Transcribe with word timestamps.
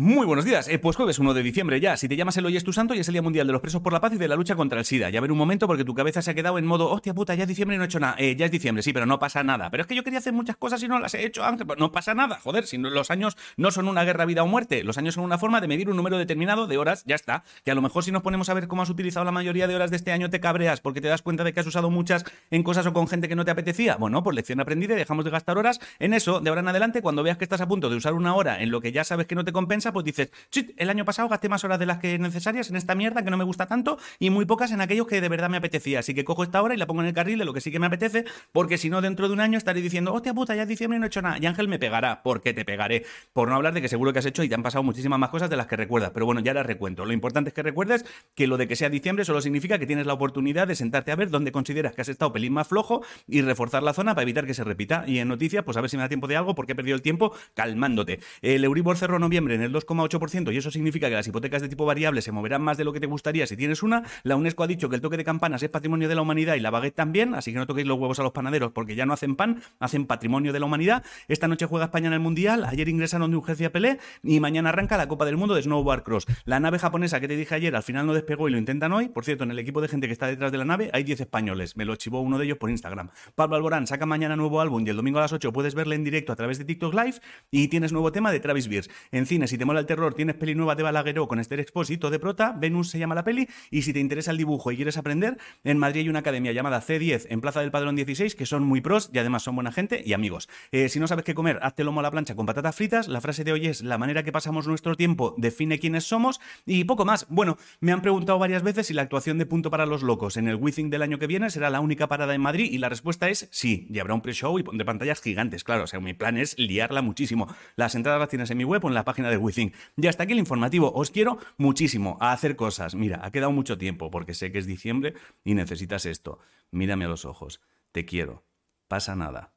Muy 0.00 0.26
buenos 0.26 0.44
días. 0.44 0.68
Eh, 0.68 0.78
pues 0.78 0.94
jueves 0.94 1.18
1 1.18 1.34
de 1.34 1.42
diciembre 1.42 1.80
ya. 1.80 1.96
Si 1.96 2.06
te 2.06 2.14
llamas 2.14 2.36
el 2.36 2.46
Hoy 2.46 2.56
es 2.56 2.62
tu 2.62 2.72
santo 2.72 2.94
y 2.94 3.00
es 3.00 3.08
el 3.08 3.14
Día 3.14 3.22
Mundial 3.22 3.48
de 3.48 3.52
los 3.52 3.60
Presos 3.60 3.82
por 3.82 3.92
la 3.92 4.00
Paz 4.00 4.12
y 4.12 4.16
de 4.16 4.28
la 4.28 4.36
lucha 4.36 4.54
contra 4.54 4.78
el 4.78 4.84
SIDA. 4.84 5.10
Ya 5.10 5.20
ver 5.20 5.32
un 5.32 5.38
momento 5.38 5.66
porque 5.66 5.84
tu 5.84 5.92
cabeza 5.92 6.22
se 6.22 6.30
ha 6.30 6.34
quedado 6.34 6.56
en 6.56 6.66
modo, 6.66 6.88
hostia 6.88 7.12
puta, 7.14 7.34
ya 7.34 7.42
es 7.42 7.48
diciembre 7.48 7.74
y 7.74 7.78
no 7.78 7.82
he 7.82 7.86
hecho 7.86 7.98
nada. 7.98 8.14
Eh, 8.16 8.36
ya 8.36 8.46
es 8.46 8.52
diciembre, 8.52 8.84
sí, 8.84 8.92
pero 8.92 9.06
no 9.06 9.18
pasa 9.18 9.42
nada. 9.42 9.72
Pero 9.72 9.80
es 9.80 9.88
que 9.88 9.96
yo 9.96 10.04
quería 10.04 10.20
hacer 10.20 10.32
muchas 10.32 10.56
cosas 10.56 10.80
y 10.84 10.86
no 10.86 11.00
las 11.00 11.14
he 11.14 11.26
hecho, 11.26 11.42
Ángel. 11.42 11.66
No 11.78 11.90
pasa 11.90 12.14
nada, 12.14 12.38
joder. 12.38 12.68
Si 12.68 12.78
los 12.78 13.10
años 13.10 13.36
no 13.56 13.72
son 13.72 13.88
una 13.88 14.04
guerra, 14.04 14.24
vida 14.24 14.44
o 14.44 14.46
muerte. 14.46 14.84
Los 14.84 14.98
años 14.98 15.16
son 15.16 15.24
una 15.24 15.36
forma 15.36 15.60
de 15.60 15.66
medir 15.66 15.90
un 15.90 15.96
número 15.96 16.16
determinado 16.16 16.68
de 16.68 16.78
horas, 16.78 17.02
ya 17.04 17.16
está. 17.16 17.42
Que 17.64 17.72
a 17.72 17.74
lo 17.74 17.82
mejor 17.82 18.04
si 18.04 18.12
nos 18.12 18.22
ponemos 18.22 18.48
a 18.50 18.54
ver 18.54 18.68
cómo 18.68 18.82
has 18.82 18.90
utilizado 18.90 19.24
la 19.24 19.32
mayoría 19.32 19.66
de 19.66 19.74
horas 19.74 19.90
de 19.90 19.96
este 19.96 20.12
año 20.12 20.30
te 20.30 20.38
cabreas 20.38 20.80
porque 20.80 21.00
te 21.00 21.08
das 21.08 21.22
cuenta 21.22 21.42
de 21.42 21.52
que 21.52 21.58
has 21.58 21.66
usado 21.66 21.90
muchas 21.90 22.24
en 22.52 22.62
cosas 22.62 22.86
o 22.86 22.92
con 22.92 23.08
gente 23.08 23.26
que 23.26 23.34
no 23.34 23.44
te 23.44 23.50
apetecía. 23.50 23.96
Bueno, 23.96 24.22
pues 24.22 24.36
lección 24.36 24.60
aprendida 24.60 24.94
y 24.94 24.96
dejamos 24.96 25.24
de 25.24 25.32
gastar 25.32 25.58
horas 25.58 25.80
en 25.98 26.14
eso. 26.14 26.38
De 26.38 26.50
ahora 26.50 26.60
en 26.60 26.68
adelante, 26.68 27.02
cuando 27.02 27.24
veas 27.24 27.36
que 27.36 27.44
estás 27.44 27.60
a 27.60 27.66
punto 27.66 27.90
de 27.90 27.96
usar 27.96 28.14
una 28.14 28.36
hora 28.36 28.62
en 28.62 28.70
lo 28.70 28.80
que 28.80 28.92
ya 28.92 29.02
sabes 29.02 29.26
que 29.26 29.34
no 29.34 29.44
te 29.44 29.50
compensa, 29.50 29.87
pues 29.92 30.04
dices, 30.04 30.30
chit, 30.50 30.72
el 30.76 30.90
año 30.90 31.04
pasado 31.04 31.28
gasté 31.28 31.48
más 31.48 31.64
horas 31.64 31.78
de 31.78 31.86
las 31.86 31.98
que 31.98 32.18
necesarias 32.18 32.70
en 32.70 32.76
esta 32.76 32.94
mierda 32.94 33.22
que 33.22 33.30
no 33.30 33.36
me 33.36 33.44
gusta 33.44 33.66
tanto 33.66 33.98
y 34.18 34.30
muy 34.30 34.44
pocas 34.44 34.72
en 34.72 34.80
aquellos 34.80 35.06
que 35.06 35.20
de 35.20 35.28
verdad 35.28 35.48
me 35.48 35.56
apetecía. 35.56 36.00
Así 36.00 36.14
que 36.14 36.24
cojo 36.24 36.42
esta 36.42 36.62
hora 36.62 36.74
y 36.74 36.76
la 36.76 36.86
pongo 36.86 37.02
en 37.02 37.08
el 37.08 37.14
carril 37.14 37.38
de 37.38 37.44
lo 37.44 37.52
que 37.52 37.60
sí 37.60 37.70
que 37.70 37.78
me 37.78 37.86
apetece, 37.86 38.24
porque 38.52 38.78
si 38.78 38.90
no, 38.90 39.00
dentro 39.00 39.28
de 39.28 39.34
un 39.34 39.40
año 39.40 39.58
estaré 39.58 39.80
diciendo, 39.80 40.12
hostia 40.12 40.34
puta, 40.34 40.54
ya 40.54 40.62
es 40.62 40.68
diciembre 40.68 40.96
y 40.96 41.00
no 41.00 41.06
he 41.06 41.08
hecho 41.08 41.22
nada. 41.22 41.38
Y 41.40 41.46
Ángel 41.46 41.68
me 41.68 41.78
pegará, 41.78 42.22
porque 42.22 42.54
te 42.54 42.64
pegaré. 42.64 43.04
Por 43.32 43.48
no 43.48 43.54
hablar 43.54 43.74
de 43.74 43.82
que 43.82 43.88
seguro 43.88 44.12
que 44.12 44.18
has 44.18 44.26
hecho 44.26 44.42
y 44.42 44.48
te 44.48 44.54
han 44.54 44.62
pasado 44.62 44.82
muchísimas 44.82 45.18
más 45.18 45.30
cosas 45.30 45.50
de 45.50 45.56
las 45.56 45.66
que 45.66 45.76
recuerdas. 45.76 46.10
Pero 46.12 46.26
bueno, 46.26 46.40
ya 46.40 46.54
las 46.54 46.66
recuento. 46.66 47.04
Lo 47.04 47.12
importante 47.12 47.48
es 47.48 47.54
que 47.54 47.62
recuerdes 47.62 48.04
que 48.34 48.46
lo 48.46 48.56
de 48.56 48.68
que 48.68 48.76
sea 48.76 48.90
diciembre 48.90 49.24
solo 49.24 49.40
significa 49.40 49.78
que 49.78 49.86
tienes 49.86 50.06
la 50.06 50.14
oportunidad 50.14 50.66
de 50.66 50.74
sentarte 50.74 51.12
a 51.12 51.16
ver 51.16 51.30
dónde 51.30 51.52
consideras 51.52 51.94
que 51.94 52.02
has 52.02 52.08
estado 52.08 52.32
pelín 52.32 52.52
más 52.52 52.68
flojo 52.68 53.02
y 53.26 53.42
reforzar 53.42 53.82
la 53.82 53.92
zona 53.92 54.14
para 54.14 54.22
evitar 54.22 54.46
que 54.46 54.54
se 54.54 54.64
repita. 54.64 55.04
Y 55.06 55.18
en 55.18 55.28
noticias, 55.28 55.64
pues 55.64 55.76
a 55.76 55.80
ver 55.80 55.90
si 55.90 55.96
me 55.96 56.02
da 56.02 56.08
tiempo 56.08 56.26
de 56.26 56.36
algo, 56.36 56.54
porque 56.54 56.72
he 56.72 56.76
perdido 56.76 56.94
el 56.94 57.02
tiempo 57.02 57.34
calmándote. 57.54 58.20
El 58.42 58.64
Euribor 58.64 58.96
cerró 58.96 59.18
noviembre 59.18 59.54
en 59.54 59.62
el 59.62 59.72
2,8% 59.78 60.52
y 60.52 60.56
eso 60.56 60.70
significa 60.70 61.08
que 61.08 61.14
las 61.14 61.26
hipotecas 61.26 61.62
de 61.62 61.68
tipo 61.68 61.86
variable 61.86 62.22
se 62.22 62.32
moverán 62.32 62.62
más 62.62 62.76
de 62.76 62.84
lo 62.84 62.92
que 62.92 63.00
te 63.00 63.06
gustaría 63.06 63.46
si 63.46 63.56
tienes 63.56 63.82
una. 63.82 64.02
La 64.22 64.36
UNESCO 64.36 64.64
ha 64.64 64.66
dicho 64.66 64.88
que 64.88 64.96
el 64.96 65.02
toque 65.02 65.16
de 65.16 65.24
campanas 65.24 65.62
es 65.62 65.70
patrimonio 65.70 66.08
de 66.08 66.14
la 66.14 66.22
humanidad 66.22 66.54
y 66.54 66.60
la 66.60 66.70
baguette 66.70 66.94
también, 66.94 67.34
así 67.34 67.52
que 67.52 67.58
no 67.58 67.66
toquéis 67.66 67.86
los 67.86 67.98
huevos 67.98 68.18
a 68.18 68.22
los 68.22 68.32
panaderos 68.32 68.72
porque 68.72 68.94
ya 68.94 69.06
no 69.06 69.12
hacen 69.12 69.36
pan, 69.36 69.62
hacen 69.78 70.06
patrimonio 70.06 70.52
de 70.52 70.60
la 70.60 70.66
humanidad. 70.66 71.04
Esta 71.28 71.48
noche 71.48 71.66
juega 71.66 71.86
España 71.86 72.08
en 72.08 72.14
el 72.14 72.20
Mundial, 72.20 72.64
ayer 72.64 72.88
ingresaron 72.88 73.30
de 73.30 73.36
urgencia 73.36 73.72
Pelé 73.72 73.98
y 74.22 74.40
mañana 74.40 74.70
arranca 74.70 74.96
la 74.96 75.08
Copa 75.08 75.24
del 75.24 75.36
Mundo 75.36 75.54
de 75.54 75.62
Snowboard 75.62 76.02
Cross. 76.02 76.26
La 76.44 76.60
nave 76.60 76.78
japonesa 76.78 77.20
que 77.20 77.28
te 77.28 77.36
dije 77.36 77.54
ayer 77.54 77.74
al 77.76 77.82
final 77.82 78.06
no 78.06 78.14
despegó 78.14 78.48
y 78.48 78.52
lo 78.52 78.58
intentan 78.58 78.92
hoy. 78.92 79.08
Por 79.08 79.24
cierto, 79.24 79.44
en 79.44 79.50
el 79.50 79.58
equipo 79.58 79.80
de 79.80 79.88
gente 79.88 80.06
que 80.06 80.12
está 80.12 80.26
detrás 80.26 80.52
de 80.52 80.58
la 80.58 80.64
nave 80.64 80.90
hay 80.92 81.04
10 81.04 81.20
españoles. 81.20 81.76
Me 81.76 81.84
lo 81.84 81.96
chivó 81.96 82.20
uno 82.20 82.38
de 82.38 82.44
ellos 82.44 82.58
por 82.58 82.70
Instagram. 82.70 83.10
Pablo 83.34 83.56
Alborán 83.56 83.86
saca 83.86 84.06
mañana 84.06 84.36
nuevo 84.36 84.60
álbum 84.60 84.84
y 84.86 84.90
el 84.90 84.96
domingo 84.96 85.18
a 85.18 85.22
las 85.22 85.32
8 85.32 85.52
puedes 85.52 85.74
verle 85.74 85.94
en 85.94 86.04
directo 86.04 86.32
a 86.32 86.36
través 86.36 86.58
de 86.58 86.64
TikTok 86.64 86.94
Live 86.94 87.14
y 87.50 87.68
tienes 87.68 87.92
nuevo 87.92 88.12
tema 88.12 88.32
de 88.32 88.40
Travis 88.40 88.68
Beers. 88.68 88.90
En 89.12 89.26
cine, 89.26 89.46
te 89.58 89.64
mola 89.64 89.80
el 89.80 89.86
terror, 89.86 90.14
tienes 90.14 90.36
peli 90.36 90.54
nueva 90.54 90.74
de 90.74 90.82
Balagueró 90.82 91.28
con 91.28 91.38
Esther 91.40 91.60
Expósito 91.60 92.10
de 92.10 92.18
prota, 92.18 92.54
Venus 92.56 92.90
se 92.90 92.98
llama 92.98 93.14
la 93.14 93.24
peli, 93.24 93.48
y 93.70 93.82
si 93.82 93.92
te 93.92 94.00
interesa 94.00 94.30
el 94.30 94.36
dibujo 94.36 94.72
y 94.72 94.76
quieres 94.76 94.96
aprender, 94.96 95.36
en 95.64 95.78
Madrid 95.78 96.02
hay 96.02 96.08
una 96.08 96.20
academia 96.20 96.52
llamada 96.52 96.80
C10 96.80 97.26
en 97.28 97.40
Plaza 97.40 97.60
del 97.60 97.70
Padrón 97.70 97.96
16, 97.96 98.34
que 98.34 98.46
son 98.46 98.62
muy 98.62 98.80
pros 98.80 99.10
y 99.12 99.18
además 99.18 99.42
son 99.42 99.54
buena 99.54 99.72
gente 99.72 100.02
y 100.04 100.12
amigos. 100.12 100.48
Eh, 100.72 100.88
si 100.88 101.00
no 101.00 101.06
sabes 101.06 101.24
qué 101.24 101.34
comer, 101.34 101.58
hazte 101.62 101.84
lomo 101.84 102.00
a 102.00 102.02
la 102.02 102.10
plancha 102.10 102.34
con 102.34 102.46
patatas 102.46 102.74
fritas. 102.74 103.08
La 103.08 103.20
frase 103.20 103.44
de 103.44 103.52
hoy 103.52 103.66
es, 103.66 103.82
la 103.82 103.98
manera 103.98 104.22
que 104.22 104.32
pasamos 104.32 104.66
nuestro 104.66 104.94
tiempo 104.94 105.34
define 105.36 105.78
quiénes 105.78 106.04
somos 106.04 106.40
y 106.64 106.84
poco 106.84 107.04
más. 107.04 107.26
Bueno, 107.28 107.58
me 107.80 107.92
han 107.92 108.02
preguntado 108.02 108.38
varias 108.38 108.62
veces 108.62 108.86
si 108.86 108.94
la 108.94 109.02
actuación 109.02 109.38
de 109.38 109.46
Punto 109.46 109.70
para 109.70 109.86
los 109.86 110.02
Locos 110.02 110.36
en 110.36 110.48
el 110.48 110.56
Withing 110.56 110.90
del 110.90 111.02
año 111.02 111.18
que 111.18 111.26
viene 111.26 111.50
será 111.50 111.70
la 111.70 111.80
única 111.80 112.06
parada 112.06 112.34
en 112.34 112.40
Madrid 112.40 112.70
y 112.70 112.78
la 112.78 112.88
respuesta 112.88 113.28
es 113.28 113.48
sí, 113.50 113.86
y 113.90 113.98
habrá 113.98 114.14
un 114.14 114.20
pre-show 114.20 114.58
y 114.58 114.64
de 114.72 114.84
pantallas 114.84 115.20
gigantes, 115.20 115.64
claro, 115.64 115.84
o 115.84 115.86
sea, 115.86 116.00
mi 116.00 116.14
plan 116.14 116.36
es 116.36 116.58
liarla 116.58 117.02
muchísimo. 117.02 117.48
Las 117.76 117.94
entradas 117.94 118.20
las 118.20 118.28
tienes 118.28 118.50
en 118.50 118.58
mi 118.58 118.64
web 118.64 118.84
o 118.84 118.88
en 118.88 118.94
la 118.94 119.04
página 119.04 119.30
de 119.30 119.36
Withing. 119.36 119.47
Y 119.96 120.06
hasta 120.06 120.24
aquí 120.24 120.32
el 120.32 120.38
informativo. 120.38 120.92
Os 120.92 121.10
quiero 121.10 121.38
muchísimo 121.56 122.16
a 122.20 122.32
hacer 122.32 122.56
cosas. 122.56 122.94
Mira, 122.94 123.20
ha 123.22 123.30
quedado 123.30 123.52
mucho 123.52 123.78
tiempo 123.78 124.10
porque 124.10 124.34
sé 124.34 124.52
que 124.52 124.58
es 124.58 124.66
diciembre 124.66 125.14
y 125.44 125.54
necesitas 125.54 126.06
esto. 126.06 126.38
Mírame 126.70 127.04
a 127.04 127.08
los 127.08 127.24
ojos. 127.24 127.60
Te 127.92 128.04
quiero. 128.04 128.44
Pasa 128.88 129.16
nada. 129.16 129.54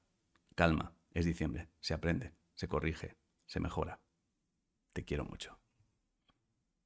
Calma. 0.56 0.94
Es 1.14 1.26
diciembre. 1.26 1.70
Se 1.80 1.94
aprende. 1.94 2.34
Se 2.54 2.68
corrige. 2.68 3.18
Se 3.46 3.60
mejora. 3.60 4.00
Te 4.94 5.04
quiero 5.04 5.26
mucho. 5.26 5.58